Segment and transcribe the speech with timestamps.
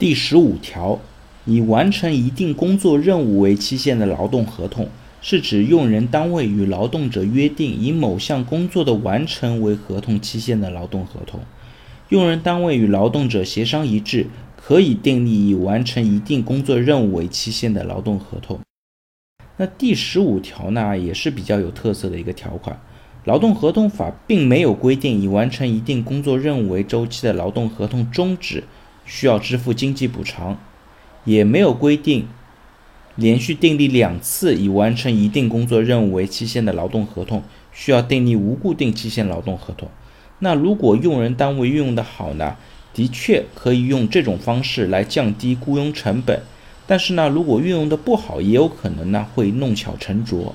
[0.00, 0.98] 第十五条，
[1.44, 4.88] 以完成一定工作任务为期限的劳动合同，
[5.20, 11.40] 是指用人单位与劳动者约定以某项工作的完成为合同期限的劳动合同。
[12.08, 18.58] 用人单位与劳动者协商一致，可以订立以完成一定工作任务为期限的劳动合同。
[19.58, 22.80] 那第十五条呢，也是比较有特色的一个条款。
[23.26, 28.64] 劳动合同法并没有规定以完成一定工作任务为周期的劳动合同终止。
[29.10, 30.56] 需要支付经济补偿，
[31.24, 32.28] 也没有规定
[33.16, 37.42] 连续订立两次以完成一定工作任务为期限的劳动合同
[37.72, 39.88] 需要订立无固定期限劳动合同。
[40.38, 42.56] 那如果用人单位运用的好呢，
[42.94, 46.40] 的确可以用这种方式来降低雇佣成本。
[46.86, 50.54] 但是呢，如果运用的不好，也有可能呢会弄巧成拙。